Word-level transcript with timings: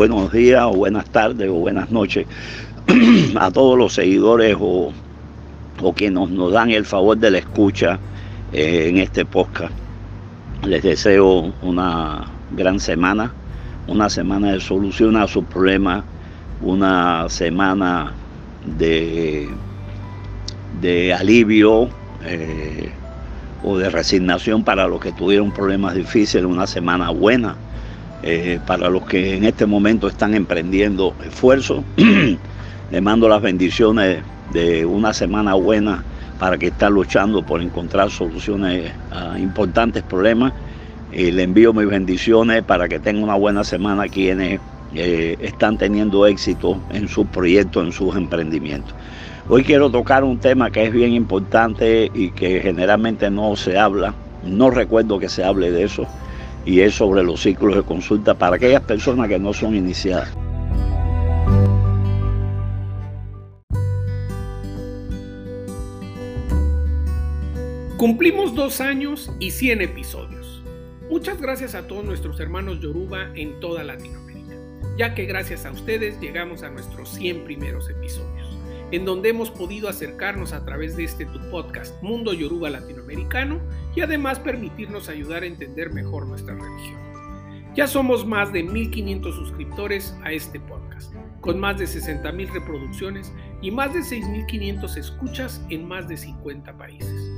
buenos 0.00 0.32
días 0.32 0.62
o 0.62 0.72
buenas 0.72 1.04
tardes 1.10 1.50
o 1.50 1.56
buenas 1.56 1.90
noches 1.90 2.26
a 3.38 3.50
todos 3.50 3.76
los 3.76 3.92
seguidores 3.92 4.56
o, 4.58 4.94
o 5.82 5.92
quienes 5.92 6.30
nos, 6.30 6.52
dan 6.52 6.70
el 6.70 6.86
favor 6.86 7.18
de 7.18 7.30
la 7.30 7.36
escucha 7.36 7.98
eh, 8.50 8.86
en 8.88 8.96
este 8.96 9.26
podcast. 9.26 9.74
Les 10.64 10.82
deseo 10.82 11.52
una 11.60 12.24
gran 12.52 12.80
semana, 12.80 13.30
una 13.88 14.08
semana 14.08 14.52
de 14.52 14.60
solución 14.60 15.18
a 15.18 15.26
sus 15.26 15.44
problemas, 15.44 16.02
una 16.62 17.28
semana 17.28 18.14
de, 18.78 19.50
de 20.80 21.12
alivio 21.12 21.90
eh, 22.24 22.90
o 23.62 23.76
de 23.76 23.90
resignación 23.90 24.64
para 24.64 24.88
los 24.88 24.98
que 24.98 25.12
tuvieron 25.12 25.52
problemas 25.52 25.94
difíciles, 25.94 26.46
una 26.46 26.66
semana 26.66 27.10
buena 27.10 27.54
eh, 28.22 28.60
para 28.66 28.90
los 28.90 29.06
que 29.06 29.36
en 29.36 29.44
este 29.44 29.64
momento 29.64 30.06
están 30.08 30.34
emprendiendo 30.34 31.14
esfuerzos. 31.24 31.82
Le 32.90 33.00
mando 33.00 33.28
las 33.28 33.40
bendiciones 33.40 34.18
de 34.52 34.84
una 34.84 35.14
semana 35.14 35.54
buena 35.54 36.02
para 36.38 36.58
que 36.58 36.66
estén 36.66 36.92
luchando 36.92 37.42
por 37.42 37.62
encontrar 37.62 38.10
soluciones 38.10 38.92
a 39.10 39.38
importantes 39.38 40.02
problemas. 40.02 40.52
Y 41.12 41.30
le 41.32 41.42
envío 41.42 41.72
mis 41.72 41.88
bendiciones 41.88 42.62
para 42.62 42.88
que 42.88 42.98
tengan 42.98 43.24
una 43.24 43.34
buena 43.34 43.64
semana 43.64 44.06
quienes 44.06 44.60
eh, 44.94 45.36
están 45.40 45.76
teniendo 45.76 46.26
éxito 46.26 46.78
en 46.90 47.08
sus 47.08 47.26
proyectos, 47.26 47.84
en 47.84 47.92
sus 47.92 48.14
emprendimientos. 48.16 48.94
Hoy 49.48 49.64
quiero 49.64 49.90
tocar 49.90 50.24
un 50.24 50.38
tema 50.38 50.70
que 50.70 50.84
es 50.84 50.92
bien 50.92 51.12
importante 51.12 52.10
y 52.14 52.30
que 52.30 52.60
generalmente 52.60 53.30
no 53.30 53.56
se 53.56 53.78
habla. 53.78 54.14
No 54.44 54.70
recuerdo 54.70 55.18
que 55.18 55.28
se 55.28 55.42
hable 55.42 55.72
de 55.72 55.84
eso 55.84 56.06
y 56.64 56.80
es 56.80 56.94
sobre 56.94 57.22
los 57.22 57.42
ciclos 57.42 57.74
de 57.74 57.82
consulta 57.82 58.34
para 58.34 58.56
aquellas 58.56 58.82
personas 58.82 59.28
que 59.28 59.38
no 59.38 59.52
son 59.52 59.74
iniciadas. 59.74 60.30
Cumplimos 67.96 68.54
dos 68.54 68.80
años 68.80 69.30
y 69.40 69.50
100 69.50 69.82
episodios. 69.82 70.62
Muchas 71.10 71.40
gracias 71.40 71.74
a 71.74 71.86
todos 71.86 72.04
nuestros 72.04 72.40
hermanos 72.40 72.80
Yoruba 72.80 73.30
en 73.34 73.60
toda 73.60 73.84
Latinoamérica, 73.84 74.56
ya 74.96 75.14
que 75.14 75.26
gracias 75.26 75.66
a 75.66 75.72
ustedes 75.72 76.18
llegamos 76.20 76.62
a 76.62 76.70
nuestros 76.70 77.10
100 77.10 77.44
primeros 77.44 77.90
episodios 77.90 78.39
en 78.90 79.04
donde 79.04 79.28
hemos 79.28 79.50
podido 79.50 79.88
acercarnos 79.88 80.52
a 80.52 80.64
través 80.64 80.96
de 80.96 81.04
este 81.04 81.26
tu 81.26 81.38
podcast 81.50 82.00
Mundo 82.02 82.32
Yoruba 82.32 82.70
Latinoamericano 82.70 83.60
y 83.94 84.00
además 84.00 84.38
permitirnos 84.38 85.08
ayudar 85.08 85.42
a 85.42 85.46
entender 85.46 85.92
mejor 85.92 86.26
nuestra 86.26 86.54
religión. 86.54 87.00
Ya 87.74 87.86
somos 87.86 88.26
más 88.26 88.52
de 88.52 88.64
1.500 88.64 89.32
suscriptores 89.32 90.16
a 90.24 90.32
este 90.32 90.58
podcast, 90.58 91.14
con 91.40 91.60
más 91.60 91.78
de 91.78 91.84
60.000 91.84 92.52
reproducciones 92.52 93.32
y 93.62 93.70
más 93.70 93.94
de 93.94 94.00
6.500 94.00 94.96
escuchas 94.96 95.64
en 95.70 95.86
más 95.86 96.08
de 96.08 96.16
50 96.16 96.76
países. 96.76 97.30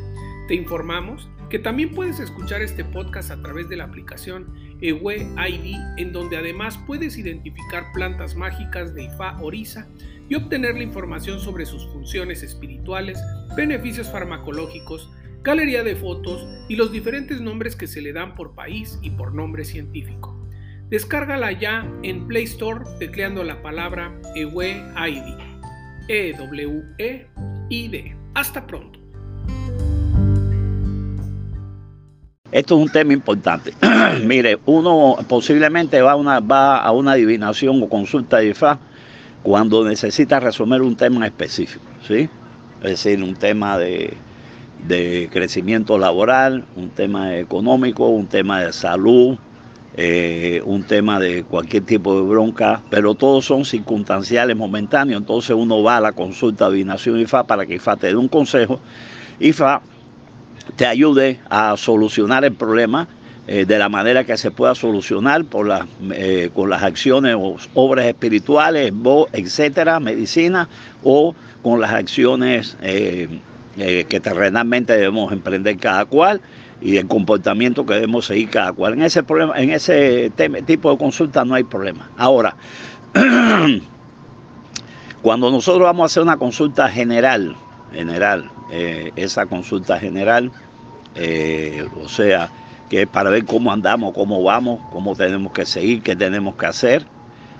Te 0.48 0.54
informamos 0.54 1.28
que 1.50 1.58
también 1.58 1.90
puedes 1.90 2.18
escuchar 2.18 2.62
este 2.62 2.82
podcast 2.82 3.30
a 3.30 3.42
través 3.42 3.68
de 3.68 3.76
la 3.76 3.84
aplicación 3.84 4.54
Ewe 4.80 5.28
ID, 5.48 5.76
en 5.98 6.12
donde 6.12 6.38
además 6.38 6.78
puedes 6.86 7.18
identificar 7.18 7.92
plantas 7.92 8.34
mágicas 8.34 8.94
de 8.94 9.04
Ifa 9.04 9.38
Orisa 9.42 9.86
y 10.32 10.34
obtener 10.34 10.74
la 10.76 10.82
información 10.82 11.40
sobre 11.40 11.66
sus 11.66 11.86
funciones 11.88 12.42
espirituales, 12.42 13.22
beneficios 13.54 14.08
farmacológicos, 14.08 15.10
galería 15.42 15.82
de 15.82 15.94
fotos 15.94 16.48
y 16.70 16.76
los 16.76 16.90
diferentes 16.90 17.42
nombres 17.42 17.76
que 17.76 17.86
se 17.86 18.00
le 18.00 18.14
dan 18.14 18.34
por 18.34 18.54
país 18.54 18.98
y 19.02 19.10
por 19.10 19.34
nombre 19.34 19.66
científico. 19.66 20.34
Descárgala 20.88 21.52
ya 21.52 21.86
en 22.02 22.26
Play 22.28 22.44
Store 22.44 22.82
tecleando 22.98 23.44
la 23.44 23.60
palabra 23.60 24.18
EWEID. 24.34 25.36
E-W-E-I-D. 26.08 27.36
Hasta 28.32 28.66
pronto. 28.66 29.00
Esto 32.52 32.76
es 32.78 32.82
un 32.86 32.88
tema 32.90 33.12
importante. 33.12 33.74
Mire, 34.24 34.58
uno 34.64 35.18
posiblemente 35.28 36.00
va 36.00 36.12
a, 36.12 36.16
una, 36.16 36.40
va 36.40 36.78
a 36.78 36.90
una 36.92 37.12
adivinación 37.12 37.82
o 37.82 37.88
consulta 37.90 38.38
de 38.38 38.48
IFA 38.48 38.80
cuando 39.42 39.84
necesita 39.84 40.40
resolver 40.40 40.82
un 40.82 40.96
tema 40.96 41.26
específico, 41.26 41.84
¿sí? 42.06 42.28
Es 42.82 42.90
decir, 42.90 43.22
un 43.22 43.34
tema 43.34 43.78
de, 43.78 44.16
crecimiento 45.30 45.98
laboral, 45.98 46.64
un 46.74 46.90
tema 46.90 47.36
económico, 47.36 48.08
un 48.08 48.26
tema 48.26 48.60
de 48.60 48.72
salud, 48.72 49.36
eh, 49.96 50.60
un 50.64 50.82
tema 50.82 51.20
de 51.20 51.44
cualquier 51.44 51.84
tipo 51.84 52.16
de 52.16 52.22
bronca, 52.22 52.80
pero 52.90 53.14
todos 53.14 53.44
son 53.44 53.64
circunstanciales, 53.64 54.56
momentáneos. 54.56 55.20
Entonces 55.20 55.54
uno 55.56 55.82
va 55.82 55.98
a 55.98 56.00
la 56.00 56.12
consulta 56.12 56.68
de 56.68 56.76
Binación 56.76 57.20
IFA 57.20 57.44
para 57.44 57.66
que 57.66 57.76
IFA 57.76 57.96
te 57.96 58.06
dé 58.08 58.16
un 58.16 58.28
consejo. 58.28 58.80
IFA 59.38 59.82
te 60.76 60.86
ayude 60.86 61.40
a 61.48 61.76
solucionar 61.76 62.44
el 62.44 62.52
problema 62.52 63.06
eh, 63.48 63.66
de 63.66 63.76
la 63.76 63.88
manera 63.88 64.22
que 64.22 64.36
se 64.36 64.52
pueda 64.52 64.72
solucionar 64.76 65.44
por 65.44 65.68
eh, 66.12 66.50
con 66.54 66.70
las 66.70 66.84
acciones 66.84 67.34
o 67.36 67.56
obras 67.74 68.06
espirituales, 68.06 68.92
etcétera, 69.32 69.98
medicina, 69.98 70.68
o 71.02 71.34
con 71.60 71.80
las 71.80 71.90
acciones 71.90 72.76
eh, 72.82 73.40
que 73.74 74.20
terrenalmente 74.20 74.92
debemos 74.92 75.32
emprender 75.32 75.76
cada 75.78 76.04
cual 76.04 76.40
y 76.80 76.98
el 76.98 77.08
comportamiento 77.08 77.84
que 77.84 77.94
debemos 77.94 78.26
seguir 78.26 78.48
cada 78.48 78.72
cual. 78.74 78.92
En 78.92 79.02
ese 79.02 79.24
problema, 79.24 79.58
en 79.60 79.70
ese 79.70 80.30
tipo 80.64 80.92
de 80.92 80.98
consulta 80.98 81.44
no 81.44 81.54
hay 81.54 81.64
problema. 81.64 82.10
Ahora, 82.16 82.54
cuando 85.22 85.50
nosotros 85.50 85.82
vamos 85.82 86.04
a 86.04 86.06
hacer 86.06 86.22
una 86.22 86.36
consulta 86.36 86.88
general, 86.88 87.56
general, 87.92 88.48
esa 89.16 89.46
consulta 89.46 89.98
general, 89.98 90.52
o 92.02 92.08
sea, 92.08 92.50
que 92.88 93.02
es 93.02 93.08
para 93.08 93.30
ver 93.30 93.44
cómo 93.44 93.72
andamos, 93.72 94.12
cómo 94.12 94.42
vamos, 94.42 94.80
cómo 94.90 95.14
tenemos 95.16 95.52
que 95.52 95.64
seguir, 95.66 96.02
qué 96.02 96.14
tenemos 96.14 96.54
que 96.56 96.66
hacer, 96.66 97.06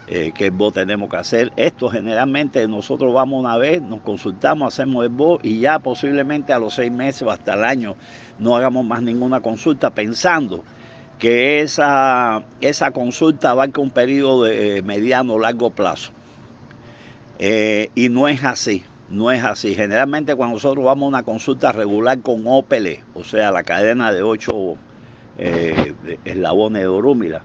eh, 0.09 0.33
qué 0.35 0.51
voz 0.51 0.75
tenemos 0.75 1.09
que 1.09 1.17
hacer. 1.17 1.53
Esto 1.57 1.89
generalmente 1.89 2.67
nosotros 2.69 3.15
vamos 3.15 3.41
una 3.41 3.57
vez, 3.57 3.81
nos 3.81 4.01
consultamos, 4.01 4.75
hacemos 4.75 5.05
el 5.05 5.11
voz 5.11 5.41
y 5.43 5.61
ya 5.61 5.79
posiblemente 5.79 6.53
a 6.53 6.59
los 6.59 6.75
seis 6.75 6.93
meses 6.93 7.23
o 7.23 7.31
hasta 7.31 7.55
el 7.55 7.65
año 7.65 7.97
no 8.39 8.57
hagamos 8.57 8.85
más 8.85 9.03
ninguna 9.03 9.41
consulta 9.41 9.91
pensando 9.91 10.65
que 11.19 11.61
esa, 11.61 12.43
esa 12.61 12.91
consulta 12.91 13.55
va 13.55 13.65
a 13.65 13.81
un 13.81 13.91
periodo 13.91 14.45
de 14.45 14.79
eh, 14.79 14.83
mediano 14.83 15.35
o 15.35 15.39
largo 15.39 15.71
plazo. 15.71 16.11
Eh, 17.39 17.91
y 17.95 18.09
no 18.09 18.27
es 18.27 18.43
así, 18.43 18.85
no 19.09 19.31
es 19.31 19.45
así. 19.45 19.75
Generalmente 19.75 20.35
cuando 20.35 20.57
nosotros 20.57 20.85
vamos 20.85 21.07
a 21.07 21.09
una 21.09 21.23
consulta 21.23 21.71
regular 21.71 22.21
con 22.23 22.43
OPL, 22.45 23.05
o 23.15 23.23
sea, 23.23 23.53
la 23.53 23.63
cadena 23.63 24.13
de 24.13 24.23
ocho 24.23 24.77
eh, 25.39 25.95
eslabones 26.25 26.83
de 26.83 26.89
Orúmila. 26.89 27.43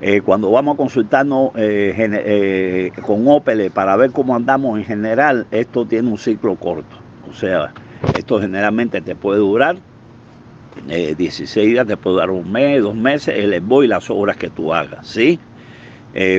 Eh, 0.00 0.20
cuando 0.22 0.50
vamos 0.50 0.74
a 0.74 0.76
consultarnos 0.76 1.52
eh, 1.56 1.94
eh, 1.96 2.92
con 3.06 3.26
Opel 3.28 3.70
para 3.70 3.96
ver 3.96 4.10
cómo 4.10 4.34
andamos 4.34 4.78
en 4.78 4.84
general, 4.84 5.46
esto 5.50 5.86
tiene 5.86 6.10
un 6.10 6.18
ciclo 6.18 6.56
corto. 6.56 6.96
O 7.30 7.32
sea, 7.32 7.72
esto 8.14 8.40
generalmente 8.40 9.00
te 9.00 9.14
puede 9.14 9.38
durar 9.38 9.76
16 10.86 11.68
días, 11.68 11.86
te 11.86 11.96
puede 11.96 12.18
dar 12.18 12.30
un 12.30 12.50
mes, 12.50 12.82
dos 12.82 12.94
meses, 12.94 13.34
el 13.38 13.58
voy 13.60 13.86
y 13.86 13.88
las 13.88 14.10
obras 14.10 14.36
que 14.36 14.50
tú 14.50 14.74
hagas, 14.74 15.06
¿sí? 15.06 15.38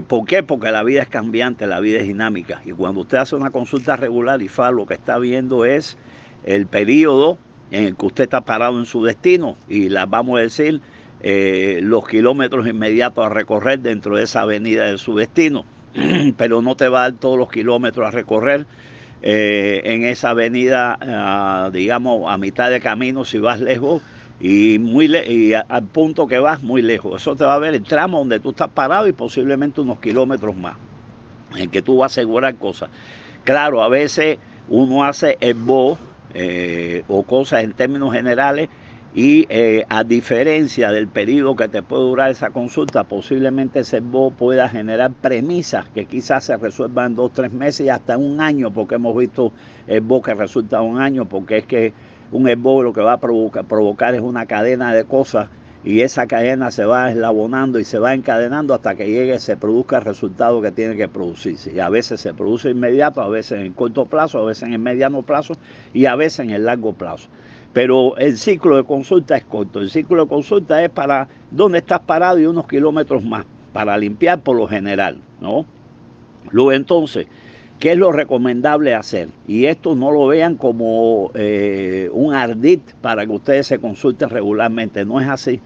¿Por 0.08 0.26
qué? 0.26 0.44
Porque 0.44 0.72
la 0.72 0.84
vida 0.84 1.02
es 1.02 1.10
cambiante, 1.10 1.66
la 1.66 1.80
vida 1.80 2.00
es 2.00 2.08
dinámica. 2.08 2.62
Y 2.66 2.72
cuando 2.72 3.02
usted 3.02 3.18
hace 3.18 3.36
una 3.36 3.50
consulta 3.50 3.96
regular 3.96 4.42
y 4.42 4.48
fa, 4.48 4.70
lo 4.72 4.86
que 4.86 4.94
está 4.94 5.18
viendo 5.18 5.66
es 5.66 5.98
el 6.44 6.68
periodo 6.68 7.38
en 7.72 7.86
el 7.86 7.96
que 7.96 8.06
usted 8.06 8.24
está 8.26 8.42
parado 8.42 8.80
en 8.80 8.86
su 8.86 9.04
destino 9.04 9.58
y 9.68 9.90
las 9.90 10.10
vamos 10.10 10.38
a 10.38 10.42
decir 10.42 10.82
eh, 11.22 11.80
los 11.82 12.08
kilómetros 12.08 12.68
inmediatos 12.68 13.26
a 13.26 13.30
recorrer 13.30 13.80
dentro 13.80 14.18
de 14.18 14.24
esa 14.24 14.42
avenida 14.42 14.86
de 14.86 14.98
su 14.98 15.16
destino, 15.16 15.66
pero 16.38 16.62
no 16.62 16.76
te 16.76 16.88
va 16.88 17.06
a 17.06 17.12
dar 17.12 17.20
todos 17.20 17.38
los 17.38 17.50
kilómetros 17.50 18.06
a 18.06 18.12
recorrer 18.12 18.66
eh, 19.22 19.82
en 19.86 20.04
esa 20.04 20.32
avenida, 20.32 20.98
ah, 21.02 21.70
digamos, 21.74 22.32
a 22.32 22.38
mitad 22.38 22.70
de 22.70 22.80
camino 22.80 23.26
si 23.26 23.40
vas 23.40 23.60
lejos 23.60 24.02
y, 24.40 24.78
muy 24.80 25.06
y 25.06 25.54
al 25.54 25.84
punto 25.86 26.28
que 26.28 26.38
vas 26.38 26.62
muy 26.62 26.82
lejos. 26.82 27.22
Eso 27.22 27.36
te 27.36 27.46
va 27.46 27.56
a 27.56 27.60
ver 27.60 27.74
el 27.74 27.84
tramo 27.84 28.20
donde 28.20 28.40
tú 28.40 28.52
estás 28.52 28.70
parado 28.70 29.08
y 29.08 29.14
posiblemente 29.14 29.82
unos 29.82 30.00
kilómetros 30.00 30.56
más, 30.56 30.76
en 31.56 31.70
que 31.70 31.82
tú 31.82 31.98
vas 31.98 32.12
a 32.12 32.14
asegurar 32.14 32.56
cosas. 32.56 32.90
Claro, 33.44 33.82
a 33.82 33.90
veces 33.90 34.38
uno 34.68 35.04
hace 35.04 35.38
el 35.40 35.54
bo 35.56 35.98
eh, 36.36 37.04
o 37.08 37.24
cosas 37.24 37.64
en 37.64 37.74
términos 37.74 38.14
generales 38.14 38.70
y 39.14 39.46
eh, 39.48 39.86
a 39.88 40.04
diferencia 40.04 40.92
del 40.92 41.08
periodo 41.08 41.56
que 41.56 41.70
te 41.70 41.82
puede 41.82 42.04
durar 42.04 42.32
esa 42.32 42.50
consulta, 42.50 43.06
posiblemente 43.06 43.80
ese 43.80 44.02
BO 44.02 44.32
pueda 44.32 44.68
generar 44.68 45.14
premisas 45.14 45.88
que 45.90 46.06
quizás 46.06 46.44
se 46.44 46.58
resuelvan 46.58 47.12
en 47.12 47.16
dos, 47.16 47.32
tres 47.32 47.54
meses 47.54 47.86
y 47.86 47.90
hasta 47.90 48.18
un 48.18 48.42
año, 48.42 48.72
porque 48.72 48.96
hemos 48.96 49.16
visto 49.16 49.54
el 49.88 50.02
BO 50.02 50.22
que 50.22 50.34
resulta 50.34 50.82
un 50.82 51.00
año, 51.00 51.24
porque 51.24 51.60
es 51.60 51.66
que 51.66 51.94
un 52.34 52.50
EBO 52.50 52.84
lo 52.84 52.92
que 52.92 53.00
va 53.00 53.14
a 53.14 53.18
provocar, 53.18 53.64
provocar 53.64 54.14
es 54.16 54.22
una 54.22 54.46
cadena 54.46 54.94
de 54.94 55.06
cosas 55.06 55.48
y 55.86 56.02
esa 56.02 56.26
cadena 56.26 56.72
se 56.72 56.84
va 56.84 57.12
eslabonando 57.12 57.80
y 57.80 57.86
se 57.86 58.00
va 58.00 58.16
encadenando 58.16 58.74
hasta 58.74 58.96
que 58.96 59.08
llegue, 59.08 59.38
se 59.40 59.56
produzca 59.56 60.00
el 60.00 60.06
resultado 60.06 60.60
que 60.60 60.72
tiene 60.72 60.98
que 60.98 61.08
producirse. 61.08 61.74
Y 61.76 61.80
a 61.80 61.90
veces 61.90 62.22
se 62.22 62.34
produce 62.34 62.72
inmediato, 62.72 63.22
a 63.22 63.30
veces 63.30 63.60
en 63.62 63.72
corto 63.74 64.08
plazo, 64.08 64.40
a 64.40 64.46
veces 64.46 64.64
en 64.64 64.74
el 64.74 64.80
mediano 64.80 65.22
plazo 65.22 65.54
y 65.94 66.08
a 66.08 66.16
veces 66.16 66.40
en 66.40 66.50
el 66.50 66.66
largo 66.66 66.94
plazo. 66.94 67.30
Pero 67.72 68.18
el 68.18 68.36
ciclo 68.40 68.78
de 68.78 68.84
consulta 68.84 69.38
es 69.38 69.46
corto. 69.46 69.80
El 69.80 69.92
ciclo 69.92 70.24
de 70.24 70.28
consulta 70.28 70.84
es 70.84 70.90
para 70.90 71.28
dónde 71.52 71.78
estás 71.78 72.00
parado 72.00 72.40
y 72.40 72.48
unos 72.48 72.68
kilómetros 72.68 73.24
más, 73.24 73.46
para 73.72 73.96
limpiar 73.96 74.40
por 74.40 74.58
lo 74.58 74.68
general, 74.68 75.20
¿no? 75.40 75.68
Luego 76.50 76.72
entonces, 76.72 77.28
¿qué 77.80 77.92
es 77.92 77.98
lo 78.00 78.12
recomendable 78.12 78.96
hacer? 78.96 79.30
Y 79.48 79.66
esto 79.66 79.94
no 79.94 80.12
lo 80.12 80.26
vean 80.26 80.56
como 80.56 81.30
eh, 81.36 82.10
un 82.12 82.34
ardid 82.34 82.80
para 83.02 83.24
que 83.24 83.34
ustedes 83.34 83.68
se 83.68 83.78
consulten 83.78 84.32
regularmente, 84.32 85.06
no 85.06 85.22
es 85.22 85.28
así 85.28 85.62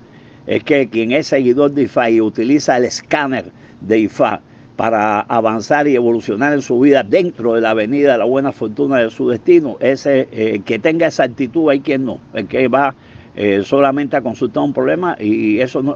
es 0.50 0.64
que 0.64 0.90
quien 0.90 1.12
es 1.12 1.28
seguidor 1.28 1.72
de 1.72 1.84
IFA 1.84 2.10
y 2.10 2.22
utiliza 2.22 2.76
el 2.76 2.86
escáner 2.86 3.52
de 3.82 4.00
IFA 4.00 4.42
para 4.76 5.22
avanzar 5.22 5.88
y 5.88 5.96
evolucionar 5.96 6.54
en 6.54 6.64
su 6.64 6.80
vida 6.80 7.04
dentro 7.04 7.54
de 7.54 7.62
la 7.62 7.70
avenida 7.70 8.14
de 8.14 8.18
la 8.18 8.26
buena 8.26 8.52
fortuna 8.52 8.98
de 8.98 9.12
su 9.12 9.30
destino, 9.30 9.78
ese 9.80 10.28
eh, 10.32 10.62
que 10.66 10.80
tenga 10.80 11.06
esa 11.06 11.26
actitud 11.26 11.70
hay 11.70 11.82
quien 11.82 12.04
no, 12.04 12.20
el 12.34 12.48
que 12.48 12.68
va 12.68 12.96
eh, 13.36 13.62
solamente 13.64 14.18
a 14.18 14.22
consultar 14.22 14.64
un 14.64 14.74
problema 14.74 15.16
y 15.20 15.60
eso 15.60 15.84
no, 15.84 15.96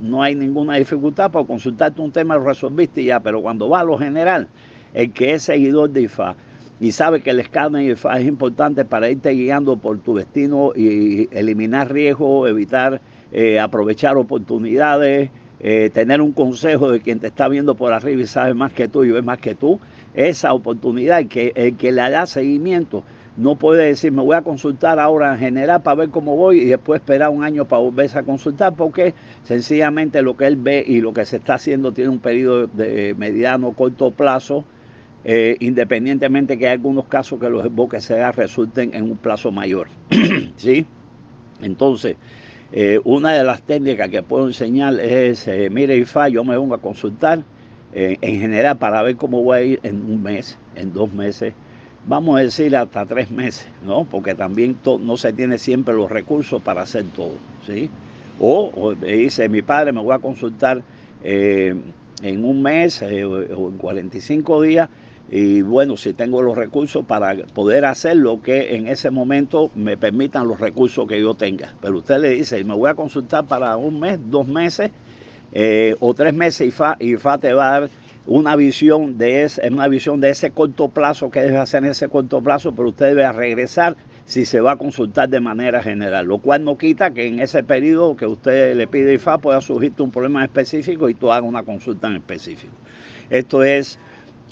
no, 0.00 0.22
hay 0.22 0.36
ninguna 0.36 0.76
dificultad 0.76 1.30
para 1.30 1.44
consultarte 1.44 2.00
un 2.00 2.12
tema 2.12 2.36
lo 2.36 2.44
resolviste 2.44 3.04
ya, 3.04 3.20
pero 3.20 3.42
cuando 3.42 3.68
va 3.68 3.80
a 3.80 3.84
lo 3.84 3.98
general, 3.98 4.48
el 4.94 5.12
que 5.12 5.34
es 5.34 5.42
seguidor 5.42 5.90
de 5.90 6.02
IFA 6.02 6.34
y 6.80 6.92
sabe 6.92 7.20
que 7.20 7.28
el 7.28 7.40
escáner 7.40 7.90
IFA 7.90 8.20
es 8.20 8.26
importante 8.26 8.86
para 8.86 9.10
irte 9.10 9.32
guiando 9.32 9.76
por 9.76 9.98
tu 9.98 10.14
destino 10.14 10.72
y 10.74 11.28
eliminar 11.30 11.92
riesgos, 11.92 12.48
evitar 12.48 13.02
eh, 13.32 13.58
aprovechar 13.58 14.16
oportunidades, 14.16 15.30
eh, 15.60 15.90
tener 15.92 16.20
un 16.20 16.32
consejo 16.32 16.90
de 16.90 17.00
quien 17.00 17.20
te 17.20 17.28
está 17.28 17.48
viendo 17.48 17.74
por 17.74 17.92
arriba 17.92 18.22
y 18.22 18.26
sabe 18.26 18.54
más 18.54 18.72
que 18.72 18.88
tú 18.88 19.04
y 19.04 19.10
ve 19.10 19.22
más 19.22 19.38
que 19.38 19.54
tú, 19.54 19.80
esa 20.14 20.52
oportunidad, 20.52 21.26
que 21.26 21.52
el 21.54 21.76
que 21.76 21.92
le 21.92 22.10
da 22.10 22.26
seguimiento 22.26 23.04
no 23.36 23.56
puede 23.56 23.86
decir, 23.86 24.12
me 24.12 24.22
voy 24.22 24.36
a 24.36 24.42
consultar 24.42 24.98
ahora 24.98 25.32
en 25.32 25.38
general 25.38 25.82
para 25.82 25.96
ver 25.96 26.10
cómo 26.10 26.36
voy 26.36 26.60
y 26.60 26.64
después 26.66 27.00
esperar 27.00 27.30
un 27.30 27.42
año 27.42 27.64
para 27.64 27.80
volverse 27.80 28.18
a 28.18 28.22
consultar, 28.22 28.74
porque 28.74 29.14
sencillamente 29.44 30.20
lo 30.20 30.36
que 30.36 30.46
él 30.46 30.56
ve 30.56 30.84
y 30.86 31.00
lo 31.00 31.14
que 31.14 31.24
se 31.24 31.36
está 31.36 31.54
haciendo 31.54 31.92
tiene 31.92 32.10
un 32.10 32.18
periodo 32.18 32.66
de 32.66 33.14
mediano, 33.16 33.72
corto 33.72 34.10
plazo, 34.10 34.64
eh, 35.24 35.56
independientemente 35.60 36.58
que 36.58 36.68
algunos 36.68 37.06
casos 37.06 37.40
que 37.40 37.48
los 37.48 37.64
enfoques 37.64 38.04
se 38.04 38.32
resulten 38.32 38.92
en 38.92 39.04
un 39.04 39.16
plazo 39.16 39.50
mayor. 39.50 39.88
¿Sí? 40.56 40.84
Entonces, 41.62 42.16
eh, 42.74 42.98
una 43.04 43.32
de 43.32 43.44
las 43.44 43.60
técnicas 43.60 44.08
que 44.08 44.22
puedo 44.22 44.46
enseñar 44.46 44.98
es, 44.98 45.46
eh, 45.46 45.68
mire 45.70 45.94
IFA, 45.98 46.28
yo 46.30 46.42
me 46.42 46.56
vengo 46.56 46.74
a 46.74 46.78
consultar 46.78 47.42
eh, 47.92 48.16
en 48.22 48.40
general 48.40 48.78
para 48.78 49.02
ver 49.02 49.16
cómo 49.16 49.42
voy 49.42 49.58
a 49.58 49.62
ir 49.62 49.80
en 49.82 49.96
un 50.10 50.22
mes, 50.22 50.56
en 50.74 50.90
dos 50.94 51.12
meses, 51.12 51.52
vamos 52.06 52.38
a 52.38 52.42
decir 52.42 52.74
hasta 52.74 53.04
tres 53.04 53.30
meses, 53.30 53.68
¿no? 53.84 54.04
Porque 54.04 54.34
también 54.34 54.78
no 55.00 55.18
se 55.18 55.34
tiene 55.34 55.58
siempre 55.58 55.94
los 55.94 56.10
recursos 56.10 56.62
para 56.62 56.82
hacer 56.82 57.04
todo, 57.14 57.34
¿sí? 57.66 57.90
O, 58.40 58.94
dice, 58.94 59.50
mi 59.50 59.60
padre 59.60 59.92
me 59.92 60.00
voy 60.00 60.14
a 60.14 60.18
consultar 60.18 60.82
en 61.22 62.44
un 62.44 62.62
mes 62.62 63.02
o 63.02 63.68
en 63.68 63.76
45 63.76 64.62
días 64.62 64.88
y 65.30 65.62
bueno, 65.62 65.96
si 65.96 66.12
tengo 66.12 66.42
los 66.42 66.56
recursos 66.56 67.06
para 67.06 67.34
poder 67.54 67.84
hacer 67.84 68.16
lo 68.16 68.42
que 68.42 68.74
en 68.76 68.86
ese 68.86 69.10
momento 69.10 69.70
me 69.74 69.96
permitan 69.96 70.46
los 70.46 70.60
recursos 70.60 71.06
que 71.08 71.20
yo 71.20 71.34
tenga. 71.34 71.74
Pero 71.80 71.98
usted 71.98 72.18
le 72.18 72.30
dice, 72.30 72.62
me 72.64 72.74
voy 72.74 72.90
a 72.90 72.94
consultar 72.94 73.46
para 73.46 73.76
un 73.76 73.98
mes, 73.98 74.18
dos 74.24 74.46
meses 74.46 74.90
eh, 75.52 75.96
o 76.00 76.12
tres 76.12 76.34
meses 76.34 76.68
y 76.68 76.70
FA, 76.70 76.96
y 76.98 77.16
FA 77.16 77.38
te 77.38 77.52
va 77.54 77.68
a 77.68 77.80
dar 77.80 77.90
una 78.26 78.56
visión 78.56 79.18
de 79.18 79.44
ese, 79.44 79.68
una 79.68 79.88
visión 79.88 80.20
de 80.20 80.30
ese 80.30 80.50
corto 80.50 80.88
plazo 80.88 81.30
que 81.30 81.40
debe 81.40 81.58
hacer 81.58 81.84
en 81.84 81.90
ese 81.90 82.08
corto 82.08 82.40
plazo, 82.40 82.72
pero 82.72 82.88
usted 82.88 83.06
debe 83.06 83.30
regresar 83.32 83.96
si 84.24 84.44
se 84.44 84.60
va 84.60 84.72
a 84.72 84.76
consultar 84.76 85.28
de 85.28 85.40
manera 85.40 85.82
general, 85.82 86.26
lo 86.26 86.38
cual 86.38 86.64
no 86.64 86.78
quita 86.78 87.10
que 87.10 87.26
en 87.26 87.40
ese 87.40 87.64
periodo 87.64 88.16
que 88.16 88.26
usted 88.26 88.76
le 88.76 88.86
pide 88.86 89.14
IFA 89.14 89.38
pueda 89.38 89.60
surgirte 89.60 90.02
un 90.02 90.12
problema 90.12 90.44
específico 90.44 91.08
y 91.08 91.14
tú 91.14 91.32
hagas 91.32 91.48
una 91.48 91.64
consulta 91.64 92.08
en 92.08 92.16
específico. 92.16 92.72
Esto 93.30 93.64
es 93.64 93.98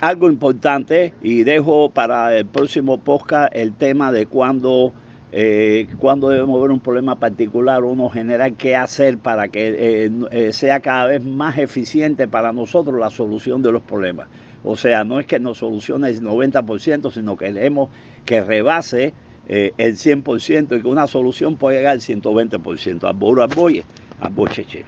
algo 0.00 0.30
importante 0.30 1.14
y 1.22 1.42
dejo 1.42 1.90
para 1.90 2.36
el 2.36 2.46
próximo 2.46 2.98
podcast 2.98 3.54
el 3.54 3.74
tema 3.74 4.10
de 4.10 4.26
cuándo 4.26 4.92
eh, 5.32 5.86
cuando 5.98 6.28
debemos 6.28 6.60
ver 6.60 6.72
un 6.72 6.80
problema 6.80 7.14
particular, 7.14 7.84
uno 7.84 8.10
general 8.10 8.54
qué 8.56 8.74
hacer 8.74 9.18
para 9.18 9.46
que 9.46 9.68
eh, 9.68 10.10
eh, 10.32 10.52
sea 10.52 10.80
cada 10.80 11.06
vez 11.06 11.24
más 11.24 11.56
eficiente 11.56 12.26
para 12.26 12.52
nosotros 12.52 12.98
la 12.98 13.10
solución 13.10 13.62
de 13.62 13.70
los 13.70 13.82
problemas. 13.82 14.26
O 14.64 14.76
sea, 14.76 15.04
no 15.04 15.20
es 15.20 15.26
que 15.26 15.38
nos 15.38 15.58
solucione 15.58 16.08
el 16.08 16.20
90%, 16.20 17.12
sino 17.12 17.36
que 17.36 17.46
queremos 17.46 17.90
que 18.24 18.42
rebase 18.42 19.14
el 19.46 19.96
100% 19.96 20.78
y 20.78 20.82
que 20.82 20.88
una 20.88 21.06
solución 21.06 21.56
pueda 21.56 21.76
llegar 21.78 21.92
al 21.94 22.00
120%. 22.00 23.08
A 23.08 23.12
Boro 23.12 23.42
a 23.42 23.46
Boye, 23.46 23.84
a 24.20 24.28
Bocheche. 24.28 24.84